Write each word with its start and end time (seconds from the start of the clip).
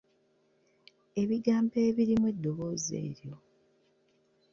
Ebigambo 1.21 1.75
ebirimu 1.89 2.25
eddoboozi 2.33 2.93
eryo. 3.05 3.35